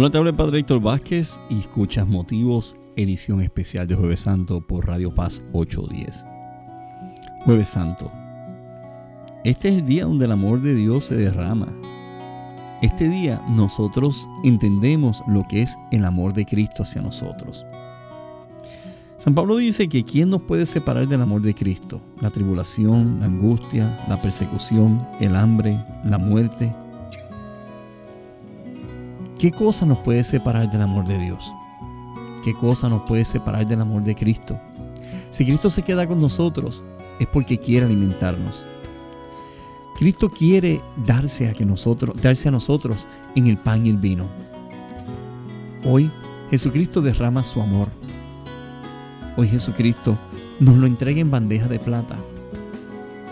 Hola, 0.00 0.08
te 0.08 0.16
habla 0.16 0.30
el 0.30 0.36
Padre 0.36 0.60
Héctor 0.60 0.80
Vázquez 0.80 1.38
y 1.50 1.58
escuchas 1.58 2.08
Motivos, 2.08 2.74
edición 2.96 3.42
especial 3.42 3.86
de 3.86 3.96
Jueves 3.96 4.20
Santo 4.20 4.66
por 4.66 4.86
Radio 4.86 5.14
Paz 5.14 5.42
810. 5.52 6.24
Jueves 7.44 7.68
Santo. 7.68 8.10
Este 9.44 9.68
es 9.68 9.74
el 9.74 9.84
día 9.84 10.06
donde 10.06 10.24
el 10.24 10.32
amor 10.32 10.62
de 10.62 10.74
Dios 10.74 11.04
se 11.04 11.16
derrama. 11.16 11.68
Este 12.80 13.10
día 13.10 13.42
nosotros 13.50 14.26
entendemos 14.42 15.22
lo 15.28 15.46
que 15.46 15.60
es 15.60 15.76
el 15.92 16.06
amor 16.06 16.32
de 16.32 16.46
Cristo 16.46 16.84
hacia 16.84 17.02
nosotros. 17.02 17.66
San 19.18 19.34
Pablo 19.34 19.58
dice 19.58 19.86
que 19.90 20.02
¿quién 20.02 20.30
nos 20.30 20.40
puede 20.40 20.64
separar 20.64 21.08
del 21.08 21.20
amor 21.20 21.42
de 21.42 21.54
Cristo? 21.54 22.00
La 22.22 22.30
tribulación, 22.30 23.20
la 23.20 23.26
angustia, 23.26 24.02
la 24.08 24.22
persecución, 24.22 25.06
el 25.20 25.36
hambre, 25.36 25.78
la 26.06 26.16
muerte. 26.16 26.74
¿Qué 29.40 29.52
cosa 29.52 29.86
nos 29.86 29.96
puede 30.00 30.22
separar 30.22 30.70
del 30.70 30.82
amor 30.82 31.06
de 31.06 31.16
Dios? 31.16 31.50
¿Qué 32.44 32.52
cosa 32.52 32.90
nos 32.90 33.04
puede 33.04 33.24
separar 33.24 33.66
del 33.66 33.80
amor 33.80 34.04
de 34.04 34.14
Cristo? 34.14 34.60
Si 35.30 35.46
Cristo 35.46 35.70
se 35.70 35.80
queda 35.80 36.06
con 36.06 36.20
nosotros, 36.20 36.84
es 37.18 37.26
porque 37.26 37.56
quiere 37.56 37.86
alimentarnos. 37.86 38.66
Cristo 39.96 40.28
quiere 40.28 40.82
darse 41.06 41.48
a, 41.48 41.54
que 41.54 41.64
nosotros, 41.64 42.20
darse 42.20 42.48
a 42.48 42.50
nosotros 42.50 43.08
en 43.34 43.46
el 43.46 43.56
pan 43.56 43.86
y 43.86 43.88
el 43.88 43.96
vino. 43.96 44.28
Hoy 45.86 46.10
Jesucristo 46.50 47.00
derrama 47.00 47.42
su 47.42 47.62
amor. 47.62 47.88
Hoy 49.38 49.48
Jesucristo 49.48 50.18
nos 50.58 50.76
lo 50.76 50.86
entrega 50.86 51.18
en 51.18 51.30
bandeja 51.30 51.66
de 51.66 51.78
plata. 51.78 52.18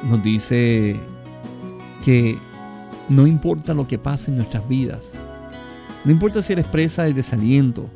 Nos 0.09 0.23
dice 0.23 0.99
que 2.03 2.39
no 3.11 3.27
importa 3.27 3.75
lo 3.75 3.87
que 3.87 3.99
pase 3.99 4.31
en 4.31 4.39
nuestras 4.39 4.67
vidas, 4.67 5.13
no 6.09 6.13
importa 6.13 6.41
si 6.41 6.55
eres 6.55 6.65
presa 6.65 7.03
del 7.03 7.13
desaliento, 7.13 7.87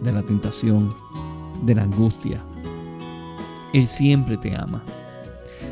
de 0.00 0.12
la 0.12 0.22
tentación, 0.22 0.94
de 1.64 1.74
la 1.74 1.82
angustia, 1.82 2.40
Él 3.72 3.88
siempre 3.88 4.36
te 4.36 4.54
ama. 4.54 4.84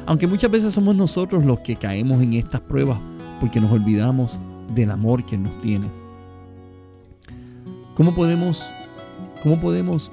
Aunque 0.04 0.26
muchas 0.26 0.50
veces 0.50 0.74
somos 0.74 0.96
nosotros 0.96 1.44
los 1.44 1.60
que 1.60 1.76
caemos 1.76 2.20
en 2.20 2.32
estas 2.32 2.62
pruebas 2.62 2.98
porque 3.38 3.60
nos 3.60 3.70
olvidamos 3.70 4.40
del 4.74 4.90
amor 4.90 5.24
que 5.24 5.38
nos 5.38 5.56
tiene. 5.60 5.86
¿Cómo 7.94 8.12
podemos, 8.12 8.74
cómo 9.44 9.60
podemos 9.60 10.12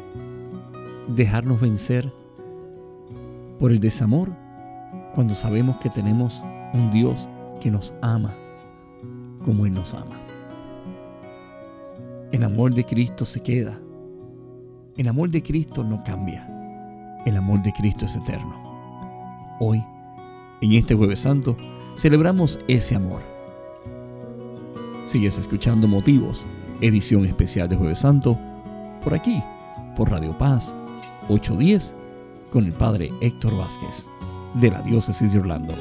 dejarnos 1.07 1.59
vencer 1.59 2.13
por 3.57 3.71
el 3.71 3.79
desamor 3.79 4.29
cuando 5.15 5.33
sabemos 5.33 5.77
que 5.77 5.89
tenemos 5.89 6.43
un 6.75 6.91
Dios 6.91 7.27
que 7.59 7.71
nos 7.71 7.95
ama 8.03 8.35
como 9.43 9.65
Él 9.65 9.73
nos 9.73 9.95
ama? 9.95 10.30
El 12.31 12.43
amor 12.45 12.73
de 12.73 12.85
Cristo 12.85 13.25
se 13.25 13.41
queda. 13.41 13.77
El 14.95 15.09
amor 15.09 15.29
de 15.29 15.43
Cristo 15.43 15.83
no 15.83 16.01
cambia. 16.01 16.47
El 17.25 17.35
amor 17.35 17.61
de 17.61 17.73
Cristo 17.73 18.05
es 18.05 18.15
eterno. 18.15 18.55
Hoy, 19.59 19.83
en 20.61 20.71
este 20.71 20.95
jueves 20.95 21.19
santo, 21.19 21.57
celebramos 21.97 22.57
ese 22.69 22.95
amor. 22.95 23.21
Sigues 25.03 25.37
escuchando 25.37 25.89
Motivos, 25.89 26.47
edición 26.79 27.25
especial 27.25 27.67
de 27.67 27.75
jueves 27.75 27.99
santo, 27.99 28.39
por 29.03 29.13
aquí, 29.13 29.43
por 29.97 30.09
Radio 30.09 30.37
Paz, 30.37 30.73
810, 31.27 31.95
con 32.49 32.63
el 32.63 32.71
Padre 32.71 33.11
Héctor 33.19 33.57
Vázquez, 33.57 34.07
de 34.53 34.71
la 34.71 34.81
Diócesis 34.81 35.33
de 35.33 35.39
Orlando. 35.39 35.73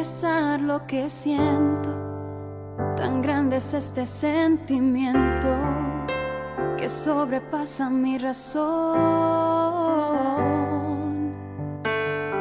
Expresar 0.00 0.62
lo 0.62 0.86
que 0.86 1.10
siento. 1.10 1.90
Tan 2.96 3.20
grande 3.20 3.56
es 3.56 3.74
este 3.74 4.06
sentimiento 4.06 5.48
que 6.78 6.88
sobrepasa 6.88 7.90
mi 7.90 8.16
razón. 8.16 8.96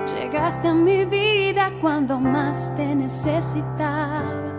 Llegaste 0.08 0.69
a 0.69 0.74
mi 0.74 1.04
vida 1.04 1.69
cuando 1.82 2.17
más 2.17 2.74
te 2.76 2.95
necesitaba. 2.95 4.54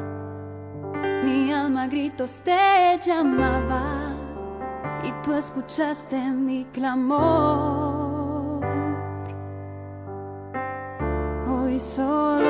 Mi 1.25 1.51
alma 1.53 1.85
a 1.85 1.87
gritos 1.87 2.43
te 2.43 2.99
llamaba 2.99 4.15
y 5.03 5.13
tú 5.23 5.33
escuchaste 5.33 6.19
mi 6.33 6.67
clamor. 6.67 8.61
Hoy 11.49 11.79
solo 11.79 12.50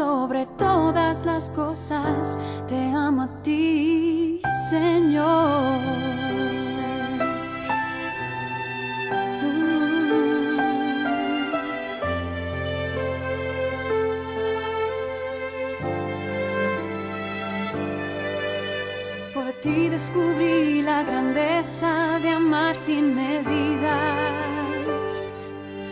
Sobre 0.00 0.46
todas 0.56 1.26
las 1.26 1.50
cosas, 1.50 2.38
te 2.66 2.90
amo 2.90 3.22
a 3.22 3.42
ti, 3.42 4.40
Señor. 4.70 5.78
Por 19.34 19.52
ti 19.62 19.90
descubrí 19.90 20.80
la 20.80 21.02
grandeza 21.02 22.18
de 22.22 22.30
amar 22.30 22.74
sin 22.74 23.14
medidas. 23.14 23.90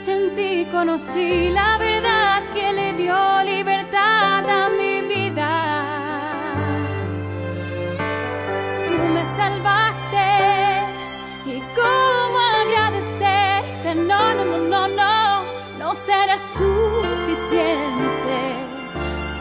En 0.06 0.34
ti 0.34 0.66
conocí 0.72 1.50
la 1.50 1.76
verdad 1.76 1.87
libertad 3.44 4.44
a 4.48 4.68
mi 4.68 5.00
vida. 5.02 5.52
Tú 8.88 8.98
me 9.14 9.24
salvaste 9.36 10.28
y 11.46 11.60
cómo 11.78 12.38
agradecerte. 12.62 13.94
No, 13.94 14.34
no, 14.34 14.44
no, 14.44 14.58
no, 14.58 14.88
no, 14.88 15.42
no 15.78 15.94
será 15.94 16.36
suficiente. 16.58 18.38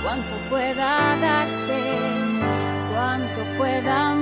Cuánto 0.03 0.35
pueda 0.49 1.17
darte, 1.17 1.79
cuánto 2.91 3.41
pueda 3.57 4.16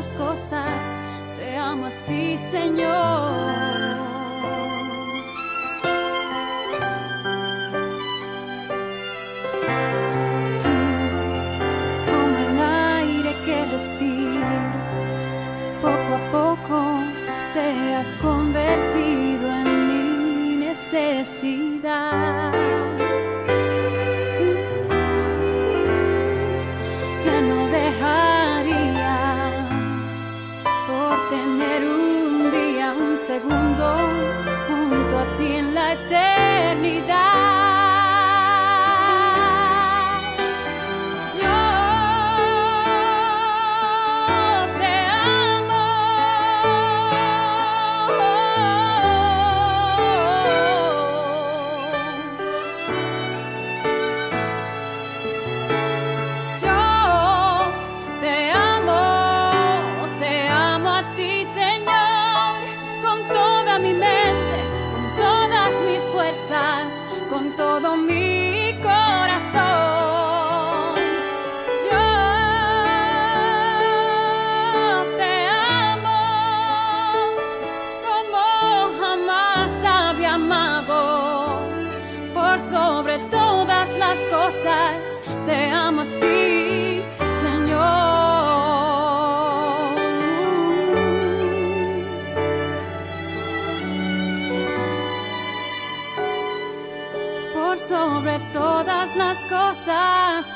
las 0.00 0.12
cosas. 0.12 0.98
Te 1.36 1.56
amo 1.58 1.86
a 1.86 1.90
ti, 2.06 2.38
Señor. 2.38 3.96
Tú, 10.62 10.76
como 12.08 12.36
el 12.46 12.58
aire 12.96 13.32
que 13.44 13.56
respiro, 13.74 14.60
poco 15.82 16.10
a 16.18 16.22
poco 16.38 16.78
te 17.52 17.94
has 17.96 18.16
convertido 18.28 19.46
en 19.62 19.68
mi 19.88 20.56
necesidad. 20.66 21.59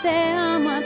Te 0.05 0.11
amo 0.37 0.84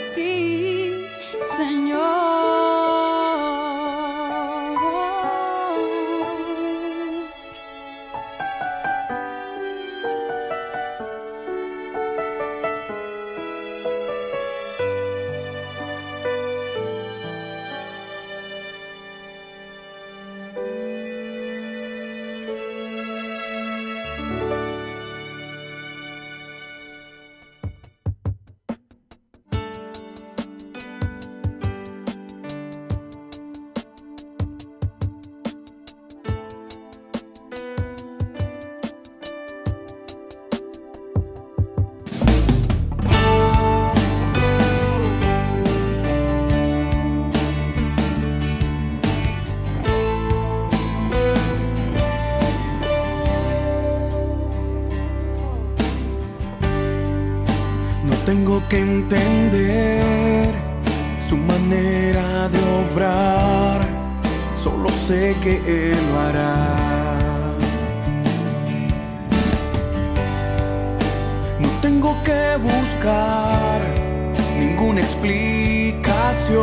que 58.67 58.79
entender 58.79 60.55
su 61.29 61.37
manera 61.37 62.49
de 62.49 62.59
obrar, 62.59 63.87
solo 64.63 64.89
sé 65.07 65.37
que 65.43 65.57
Él 65.67 65.99
lo 66.11 66.21
hará. 66.21 66.77
No 71.61 71.69
tengo 71.83 72.17
que 72.25 72.57
buscar 72.57 73.81
ninguna 74.59 75.01
explicación, 75.03 76.57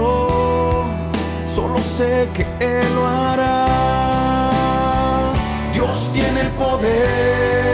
solo 1.55 1.77
sé 1.97 2.27
que 2.33 2.45
Él 2.59 2.87
lo 2.95 3.07
hará. 3.07 3.67
Dios 5.73 6.11
tiene 6.13 6.41
el 6.41 6.49
poder 6.49 7.64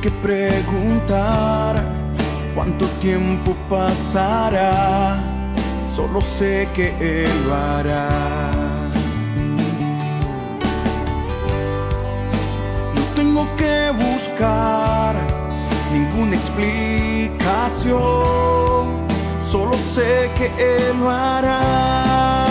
que 0.00 0.10
preguntar 0.10 1.82
cuánto 2.54 2.86
tiempo 3.00 3.56
pasará, 3.68 5.18
solo 5.96 6.20
sé 6.20 6.68
que 6.74 6.94
Él 7.00 7.30
lo 7.46 7.54
hará. 7.54 8.08
No 12.94 13.02
tengo 13.16 13.46
que 13.56 13.90
buscar 13.90 15.16
ninguna 15.92 16.36
explicación, 16.36 17.98
solo 19.50 19.72
sé 19.94 20.30
que 20.36 20.46
Él 20.58 21.00
lo 21.00 21.10
hará. 21.10 22.46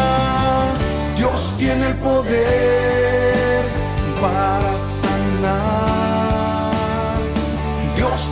Dios 1.15 1.55
tiene 1.57 1.87
el 1.87 1.95
poder 1.95 3.65
para 4.19 4.68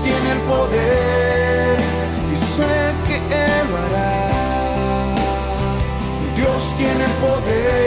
tiene 0.08 0.32
el 0.32 0.40
poder 0.42 1.78
y 2.34 2.36
sé 2.56 2.74
que 3.08 3.18
Él 3.18 3.66
lo 3.72 3.78
hará. 3.78 5.16
Dios 6.36 6.62
tiene 6.78 7.04
el 7.04 7.12
poder 7.24 7.87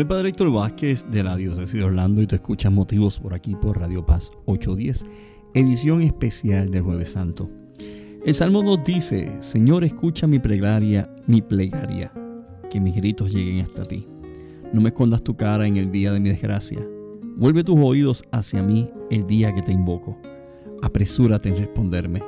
el 0.00 0.06
Padre 0.06 0.30
Héctor 0.30 0.50
Vázquez 0.50 1.06
de 1.10 1.22
la 1.22 1.36
Diócesis 1.36 1.78
de 1.78 1.84
Orlando 1.84 2.22
y 2.22 2.26
tú 2.26 2.34
escuchas 2.34 2.72
motivos 2.72 3.18
por 3.18 3.34
aquí 3.34 3.54
por 3.54 3.78
Radio 3.78 4.06
Paz 4.06 4.30
810, 4.46 5.04
edición 5.52 6.00
especial 6.00 6.70
del 6.70 6.80
Jueves 6.80 7.10
Santo. 7.10 7.50
El 8.24 8.34
Salmo 8.34 8.62
2 8.62 8.82
dice, 8.82 9.30
Señor 9.42 9.84
escucha 9.84 10.26
mi 10.26 10.38
plegaria, 10.38 11.14
mi 11.26 11.42
plegaria, 11.42 12.10
que 12.70 12.80
mis 12.80 12.96
gritos 12.96 13.30
lleguen 13.30 13.60
hasta 13.60 13.84
ti. 13.84 14.08
No 14.72 14.80
me 14.80 14.88
escondas 14.88 15.22
tu 15.22 15.36
cara 15.36 15.66
en 15.66 15.76
el 15.76 15.92
día 15.92 16.12
de 16.12 16.20
mi 16.20 16.30
desgracia. 16.30 16.80
Vuelve 17.36 17.62
tus 17.62 17.78
oídos 17.78 18.24
hacia 18.32 18.62
mí 18.62 18.88
el 19.10 19.26
día 19.26 19.54
que 19.54 19.60
te 19.60 19.72
invoco. 19.72 20.18
Apresúrate 20.80 21.50
en 21.50 21.58
responderme, 21.58 22.22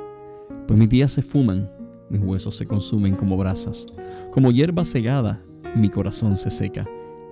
pues 0.67 0.77
mis 0.77 0.89
días 0.89 1.11
se 1.11 1.23
fuman 1.23 1.71
mis 2.11 2.21
huesos 2.21 2.55
se 2.55 2.67
consumen 2.67 3.15
como 3.15 3.35
brasas, 3.35 3.87
como 4.29 4.51
hierba 4.51 4.85
cegada, 4.85 5.41
mi 5.73 5.89
corazón 5.89 6.37
se 6.37 6.51
seca 6.51 6.87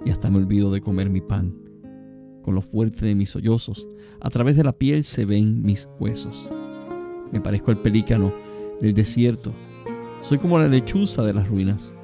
y 0.06 0.10
hasta 0.10 0.30
me 0.30 0.38
olvido 0.38 0.72
de 0.72 0.82
comer 0.82 1.10
mi 1.10 1.22
pan. 1.22 1.56
Con 2.42 2.56
lo 2.56 2.62
fuerte 2.62 3.06
de 3.06 3.16
mis 3.16 3.30
sollozos, 3.30 3.88
a 4.20 4.30
través 4.30 4.56
de 4.56 4.64
la 4.64 4.74
piel 4.74 5.04
se 5.04 5.26
ven 5.26 5.62
mis 5.62 5.88
huesos. 6.00 6.50
Me 7.32 7.42
parezco 7.42 7.72
al 7.72 7.82
pelícano 7.82 8.32
del 8.82 8.94
desierto, 8.94 9.54
soy 10.22 10.38
como 10.38 10.60
la 10.60 10.68
lechuza 10.68 11.24
de 11.24 11.34
las 11.34 11.48
ruinas. 11.48 11.96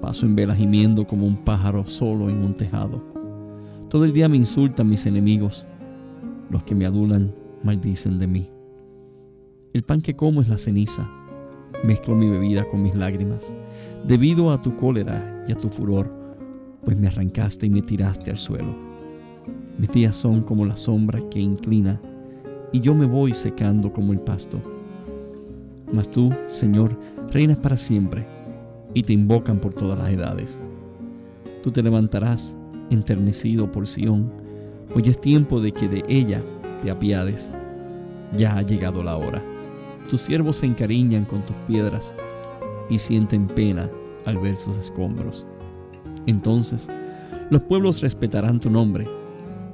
Paso 0.00 0.24
en 0.24 0.36
vela 0.36 0.54
gimiendo 0.54 1.06
como 1.06 1.26
un 1.26 1.36
pájaro 1.36 1.84
solo 1.86 2.30
en 2.30 2.44
un 2.44 2.54
tejado. 2.54 3.04
Todo 3.88 4.04
el 4.04 4.12
día 4.12 4.28
me 4.28 4.36
insultan 4.36 4.88
mis 4.88 5.04
enemigos, 5.06 5.66
los 6.48 6.62
que 6.62 6.76
me 6.76 6.86
adulan 6.86 7.34
maldicen 7.64 8.20
de 8.20 8.28
mí. 8.28 8.50
El 9.72 9.82
pan 9.82 10.00
que 10.00 10.14
como 10.14 10.42
es 10.42 10.48
la 10.48 10.58
ceniza, 10.58 11.10
mezclo 11.82 12.14
mi 12.14 12.28
bebida 12.30 12.64
con 12.64 12.82
mis 12.82 12.94
lágrimas, 12.94 13.52
debido 14.06 14.52
a 14.52 14.60
tu 14.62 14.76
cólera 14.76 15.44
y 15.48 15.52
a 15.52 15.56
tu 15.56 15.68
furor, 15.68 16.19
pues 16.84 16.96
me 16.96 17.08
arrancaste 17.08 17.66
y 17.66 17.70
me 17.70 17.82
tiraste 17.82 18.30
al 18.30 18.38
suelo. 18.38 18.74
Mis 19.78 19.90
días 19.90 20.16
son 20.16 20.42
como 20.42 20.66
la 20.66 20.76
sombra 20.76 21.20
que 21.30 21.40
inclina, 21.40 22.00
y 22.72 22.80
yo 22.80 22.94
me 22.94 23.06
voy 23.06 23.34
secando 23.34 23.92
como 23.92 24.12
el 24.12 24.20
pasto. 24.20 24.60
Mas 25.92 26.10
tú, 26.10 26.32
Señor, 26.48 26.96
reinas 27.30 27.58
para 27.58 27.76
siempre, 27.76 28.26
y 28.94 29.02
te 29.02 29.12
invocan 29.12 29.58
por 29.58 29.74
todas 29.74 29.98
las 29.98 30.10
edades. 30.10 30.60
Tú 31.62 31.70
te 31.70 31.82
levantarás 31.82 32.56
enternecido 32.90 33.70
por 33.70 33.86
Sión, 33.86 34.30
pues 34.92 35.04
ya 35.04 35.12
es 35.12 35.20
tiempo 35.20 35.60
de 35.60 35.72
que 35.72 35.88
de 35.88 36.04
ella 36.08 36.42
te 36.82 36.90
apiades. 36.90 37.50
Ya 38.36 38.56
ha 38.56 38.62
llegado 38.62 39.02
la 39.02 39.16
hora. 39.16 39.42
Tus 40.08 40.22
siervos 40.22 40.56
se 40.56 40.66
encariñan 40.66 41.24
con 41.24 41.42
tus 41.42 41.56
piedras 41.66 42.14
y 42.88 42.98
sienten 42.98 43.46
pena 43.46 43.88
al 44.24 44.38
ver 44.38 44.56
sus 44.56 44.76
escombros. 44.76 45.46
Entonces 46.26 46.88
los 47.50 47.62
pueblos 47.62 48.00
respetarán 48.00 48.60
tu 48.60 48.70
nombre 48.70 49.08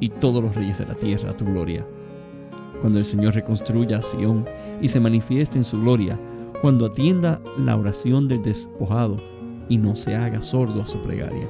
y 0.01 0.09
todos 0.09 0.43
los 0.43 0.55
reyes 0.55 0.79
de 0.79 0.87
la 0.87 0.95
tierra 0.95 1.33
tu 1.35 1.45
gloria. 1.45 1.87
Cuando 2.81 2.99
el 2.99 3.05
Señor 3.05 3.35
reconstruya 3.35 3.99
a 3.99 4.03
Sión 4.03 4.47
y 4.81 4.89
se 4.89 5.01
manifieste 5.01 5.59
en 5.59 5.65
su 5.65 5.81
gloria, 5.81 6.19
cuando 6.63 6.87
atienda 6.87 7.41
la 7.59 7.77
oración 7.77 8.29
del 8.29 8.43
despojado 8.43 9.19
y 9.69 9.79
no 9.79 9.97
se 9.97 10.15
haga 10.15 10.43
sordo 10.43 10.83
a 10.83 10.87
su 10.87 11.01
plegaria. 11.03 11.49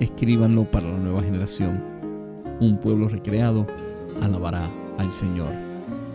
Escríbanlo 0.00 0.70
para 0.70 0.88
la 0.88 0.98
nueva 0.98 1.22
generación. 1.22 1.82
Un 2.60 2.78
pueblo 2.78 3.08
recreado 3.08 3.66
alabará 4.22 4.68
al 4.98 5.12
Señor. 5.12 5.52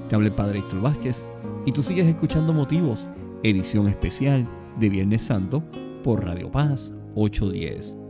Te 0.10 0.16
habla 0.16 0.28
el 0.28 0.34
Padre 0.34 0.60
Héctor 0.60 0.82
Vázquez 0.82 1.28
y 1.66 1.72
tú 1.72 1.82
sigues 1.82 2.08
escuchando 2.08 2.54
Motivos, 2.54 3.08
edición 3.44 3.88
especial 3.88 4.48
de 4.80 4.90
Viernes 4.90 5.22
Santo 5.22 5.64
por 6.04 6.26
Radio 6.26 6.52
Paz 6.52 6.94
810. 7.16 8.01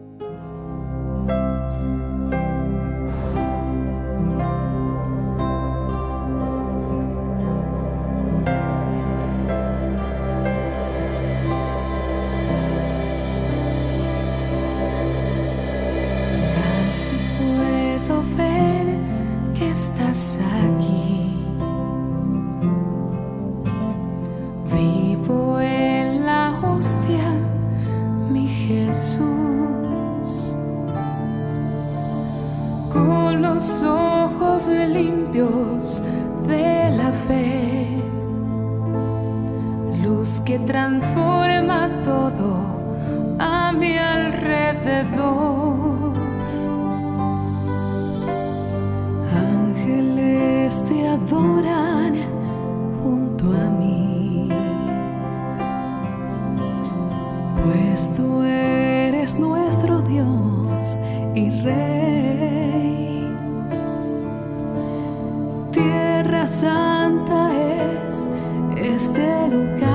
Santa 66.48 67.54
es 67.56 68.30
este 68.76 69.48
lugar 69.48 69.92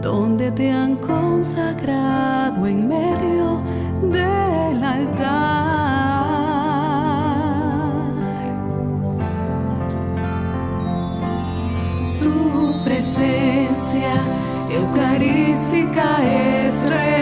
donde 0.00 0.50
te 0.52 0.70
han 0.70 0.96
consagrado 0.96 2.66
en 2.66 2.88
medio 2.88 3.60
del 4.10 4.82
altar. 4.82 5.50
Tu 12.18 12.84
presencia 12.84 14.14
eucarística 14.70 16.22
es 16.22 16.82
real 16.88 17.20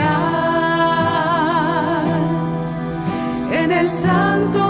en 3.50 3.72
el 3.72 3.90
santo 3.90 4.67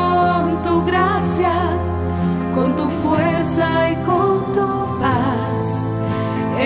con 0.00 0.62
tu 0.62 0.84
gracia, 0.90 1.54
con 2.54 2.76
tu 2.76 2.86
fuerza 3.02 3.68
y 3.92 3.94
con 4.08 4.52
tu 4.56 4.70
paz, 5.02 5.90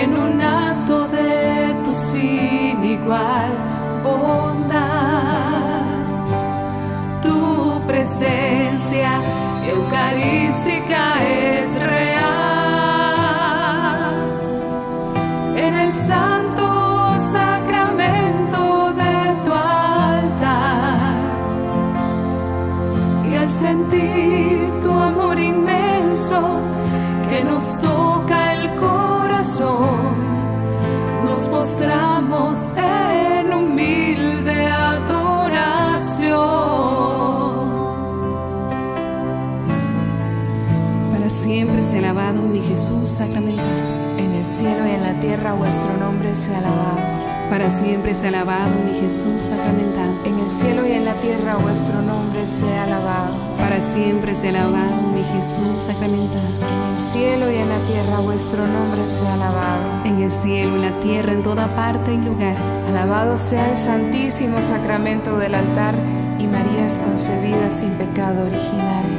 en 0.01 0.09
un 0.25 0.41
acto 0.41 1.07
de 1.07 1.75
tu 1.83 1.93
sin 1.93 2.77
igual 2.97 3.51
bondad. 4.03 5.83
Tu 7.25 7.39
presencia 7.87 9.11
eucarística 9.73 11.03
es 11.23 11.67
real 11.79 11.94
cielo 44.55 44.87
y 44.87 44.91
en 44.91 45.03
la 45.03 45.19
tierra 45.19 45.51
vuestro 45.51 45.97
nombre 45.97 46.33
sea 46.33 46.59
alabado. 46.59 46.99
Para 47.49 47.69
siempre 47.69 48.15
sea 48.15 48.29
alabado 48.29 48.71
mi 48.85 49.01
Jesús 49.01 49.43
sacramentado. 49.43 50.13
En 50.23 50.39
el 50.39 50.49
cielo 50.49 50.87
y 50.87 50.93
en 50.93 51.03
la 51.03 51.13
tierra 51.15 51.57
vuestro 51.57 52.01
nombre 52.01 52.47
sea 52.47 52.83
alabado. 52.83 53.35
Para 53.57 53.81
siempre 53.81 54.33
sea 54.33 54.51
alabado 54.51 55.01
mi 55.13 55.23
Jesús 55.23 55.83
sacramentado. 55.83 56.39
En 56.39 56.93
el 56.93 56.97
cielo 56.97 57.51
y 57.51 57.55
en 57.55 57.67
la 57.67 57.79
tierra 57.79 58.19
vuestro 58.19 58.65
nombre 58.65 59.05
sea 59.09 59.33
alabado. 59.33 60.05
En 60.05 60.21
el 60.23 60.31
cielo, 60.31 60.75
en 60.75 60.81
la 60.83 60.99
tierra, 61.01 61.33
en 61.33 61.43
toda 61.43 61.67
parte 61.75 62.13
y 62.13 62.17
lugar. 62.17 62.55
Alabado 62.87 63.37
sea 63.37 63.71
el 63.71 63.75
santísimo 63.75 64.61
sacramento 64.61 65.37
del 65.37 65.55
altar 65.55 65.95
y 66.39 66.47
María 66.47 66.85
es 66.85 66.97
concebida 66.99 67.69
sin 67.69 67.89
pecado 67.95 68.45
original. 68.45 69.14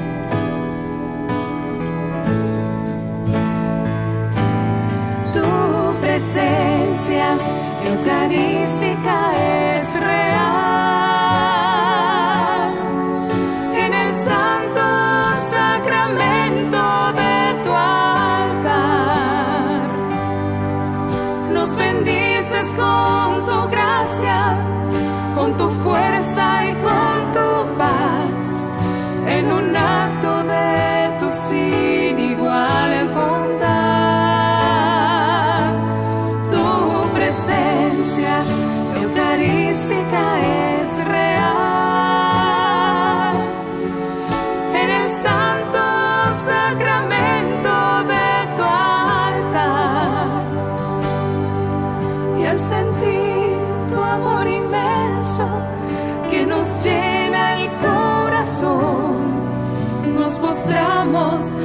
Eucarística 7.84 9.16
es 9.78 9.94
real 9.94 10.36
en 13.74 13.94
el 13.94 14.14
santo 14.14 14.80
sacramento 15.50 17.12
de 17.20 17.54
tu 17.64 17.70
altar. 17.72 18.68
Nos 21.52 21.76
bendices 21.76 22.74
con 22.74 23.44
tu 23.44 23.68
gracia, 23.70 24.56
con 25.34 25.56
tu 25.56 25.70
fuerza 25.84 26.64
y 26.66 26.72
nos 61.04 61.56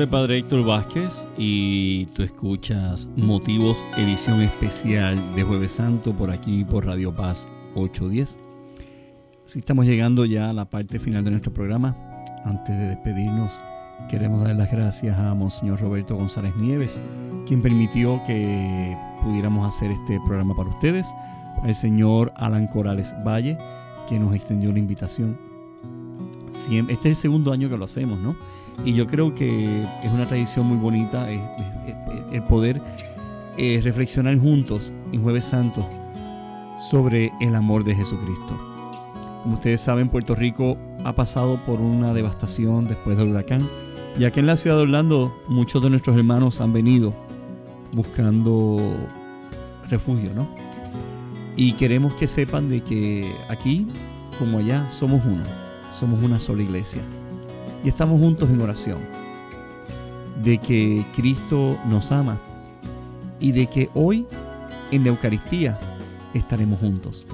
El 0.00 0.08
Padre 0.08 0.38
Héctor 0.38 0.64
Vázquez 0.64 1.28
y 1.38 2.06
tú 2.06 2.24
escuchas 2.24 3.08
Motivos 3.16 3.84
edición 3.96 4.42
especial 4.42 5.16
de 5.36 5.44
Jueves 5.44 5.72
Santo 5.72 6.12
por 6.12 6.32
aquí 6.32 6.64
por 6.64 6.84
Radio 6.84 7.14
Paz 7.14 7.46
810. 7.76 8.36
Así 9.46 9.60
estamos 9.60 9.86
llegando 9.86 10.24
ya 10.24 10.50
a 10.50 10.52
la 10.52 10.64
parte 10.64 10.98
final 10.98 11.22
de 11.22 11.30
nuestro 11.30 11.54
programa. 11.54 11.96
Antes 12.44 12.76
de 12.76 12.88
despedirnos, 12.88 13.52
queremos 14.08 14.42
dar 14.42 14.56
las 14.56 14.72
gracias 14.72 15.16
a 15.16 15.32
Monseñor 15.32 15.80
Roberto 15.80 16.16
González 16.16 16.56
Nieves, 16.56 17.00
quien 17.46 17.62
permitió 17.62 18.20
que 18.26 18.98
pudiéramos 19.22 19.66
hacer 19.68 19.92
este 19.92 20.18
programa 20.26 20.56
para 20.56 20.70
ustedes. 20.70 21.14
Al 21.62 21.74
señor 21.74 22.32
Alan 22.36 22.66
Corales 22.66 23.14
Valle, 23.24 23.56
que 24.08 24.18
nos 24.18 24.34
extendió 24.34 24.72
la 24.72 24.80
invitación. 24.80 25.38
Este 26.68 26.92
es 26.92 27.06
el 27.06 27.16
segundo 27.16 27.52
año 27.52 27.68
que 27.68 27.78
lo 27.78 27.84
hacemos, 27.84 28.18
¿no? 28.18 28.34
Y 28.84 28.94
yo 28.94 29.06
creo 29.06 29.34
que 29.34 29.82
es 30.02 30.10
una 30.10 30.26
tradición 30.26 30.66
muy 30.66 30.76
bonita 30.76 31.30
eh, 31.30 31.36
eh, 31.36 31.72
eh, 31.86 32.22
el 32.32 32.42
poder 32.44 32.80
eh, 33.56 33.80
reflexionar 33.84 34.36
juntos 34.36 34.92
en 35.12 35.22
Jueves 35.22 35.44
Santo 35.44 35.88
sobre 36.78 37.32
el 37.40 37.54
amor 37.54 37.84
de 37.84 37.94
Jesucristo. 37.94 38.58
Como 39.42 39.54
ustedes 39.54 39.80
saben, 39.80 40.08
Puerto 40.08 40.34
Rico 40.34 40.76
ha 41.04 41.14
pasado 41.14 41.64
por 41.64 41.80
una 41.80 42.12
devastación 42.14 42.88
después 42.88 43.16
del 43.16 43.28
huracán. 43.28 43.68
Y 44.18 44.24
aquí 44.24 44.40
en 44.40 44.46
la 44.46 44.56
ciudad 44.56 44.76
de 44.76 44.82
Orlando 44.82 45.40
muchos 45.48 45.82
de 45.82 45.90
nuestros 45.90 46.16
hermanos 46.16 46.60
han 46.60 46.72
venido 46.72 47.14
buscando 47.92 48.80
refugio, 49.88 50.30
¿no? 50.34 50.48
Y 51.56 51.74
queremos 51.74 52.14
que 52.14 52.26
sepan 52.26 52.68
de 52.68 52.80
que 52.80 53.32
aquí, 53.48 53.86
como 54.38 54.58
allá, 54.58 54.90
somos 54.90 55.24
uno. 55.24 55.44
Somos 55.92 56.20
una 56.22 56.40
sola 56.40 56.62
iglesia. 56.62 57.02
Y 57.84 57.88
estamos 57.88 58.18
juntos 58.18 58.48
en 58.48 58.62
oración. 58.62 58.98
De 60.42 60.56
que 60.58 61.04
Cristo 61.14 61.78
nos 61.86 62.10
ama. 62.10 62.40
Y 63.38 63.52
de 63.52 63.66
que 63.66 63.90
hoy, 63.94 64.26
en 64.90 65.04
la 65.04 65.10
Eucaristía, 65.10 65.78
estaremos 66.32 66.80
juntos. 66.80 67.26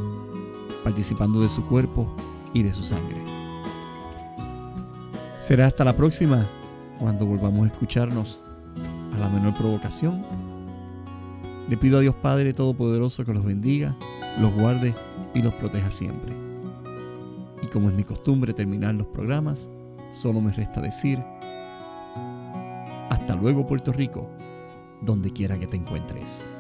Participando 0.83 1.41
de 1.41 1.49
su 1.49 1.65
cuerpo 1.67 2.13
y 2.53 2.65
de 2.65 2.73
su 2.73 2.83
sangre. 2.83 3.23
Será 5.39 5.67
hasta 5.67 5.85
la 5.85 5.97
próxima, 5.97 6.45
cuando 6.99 7.27
volvamos 7.27 7.65
a 7.65 7.73
escucharnos 7.73 8.41
a 9.15 9.19
la 9.19 9.29
menor 9.29 9.55
provocación. 9.55 10.25
Le 11.69 11.77
pido 11.77 11.99
a 11.99 12.01
Dios 12.01 12.17
Padre 12.17 12.53
Todopoderoso 12.53 13.25
que 13.25 13.33
los 13.33 13.45
bendiga, 13.45 13.97
los 14.41 14.53
guarde 14.53 14.95
y 15.33 15.43
los 15.43 15.55
proteja 15.55 15.93
siempre. 15.93 16.35
Y 17.63 17.69
como 17.69 17.89
es 17.89 17.95
mi 17.95 18.03
costumbre 18.03 18.53
terminar 18.53 18.95
los 18.97 19.07
programas, 19.07 19.69
solo 20.11 20.41
me 20.41 20.53
resta 20.53 20.81
decir, 20.81 21.23
hasta 23.11 23.35
luego 23.35 23.67
Puerto 23.67 23.93
Rico, 23.93 24.29
donde 25.01 25.33
quiera 25.33 25.59
que 25.59 25.67
te 25.67 25.77
encuentres. 25.77 26.60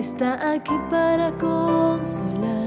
Está 0.00 0.54
aquí 0.54 0.78
para 0.90 1.30
consolar. 1.32 2.64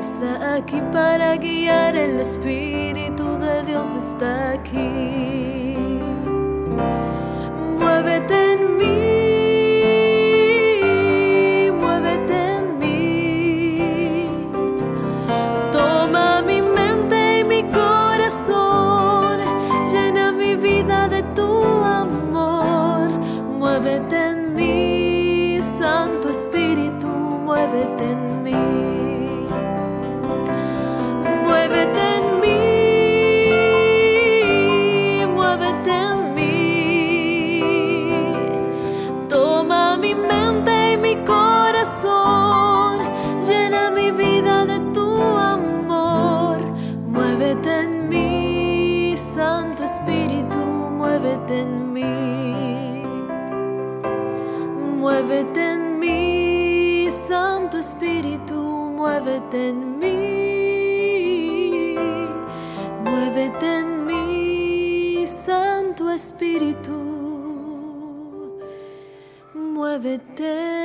Está 0.00 0.56
aquí 0.56 0.82
para 0.92 1.36
guiar. 1.36 1.94
El 1.94 2.18
Espíritu 2.18 3.38
de 3.38 3.62
Dios 3.62 3.86
está 3.94 4.50
aquí. 4.50 5.76
Muévete 7.78 8.54
en 8.54 8.76
mí, 8.78 9.11
Santo 70.12 70.42
Espíritu, 70.42 70.42
muévete 70.42 70.81